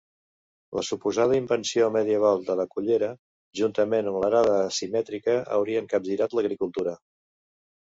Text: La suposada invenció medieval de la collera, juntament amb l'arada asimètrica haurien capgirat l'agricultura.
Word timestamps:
La 0.77 0.83
suposada 0.85 1.35
invenció 1.39 1.89
medieval 1.95 2.41
de 2.47 2.55
la 2.61 2.65
collera, 2.71 3.11
juntament 3.61 4.11
amb 4.13 4.19
l'arada 4.25 4.57
asimètrica 4.71 5.39
haurien 5.59 5.93
capgirat 5.95 6.37
l'agricultura. 6.41 6.99